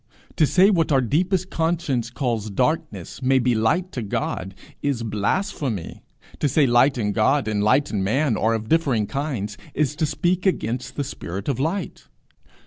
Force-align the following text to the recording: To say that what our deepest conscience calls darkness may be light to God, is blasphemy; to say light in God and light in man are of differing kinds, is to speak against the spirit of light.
To 0.37 0.47
say 0.47 0.65
that 0.69 0.73
what 0.73 0.91
our 0.91 0.99
deepest 0.99 1.51
conscience 1.51 2.09
calls 2.09 2.49
darkness 2.49 3.21
may 3.21 3.37
be 3.37 3.53
light 3.53 3.91
to 3.91 4.01
God, 4.01 4.55
is 4.81 5.03
blasphemy; 5.03 6.01
to 6.39 6.49
say 6.49 6.65
light 6.65 6.97
in 6.97 7.11
God 7.11 7.47
and 7.47 7.61
light 7.63 7.91
in 7.91 8.03
man 8.03 8.35
are 8.35 8.55
of 8.55 8.67
differing 8.67 9.05
kinds, 9.05 9.59
is 9.75 9.95
to 9.97 10.07
speak 10.07 10.47
against 10.47 10.95
the 10.95 11.03
spirit 11.03 11.47
of 11.47 11.59
light. 11.59 12.07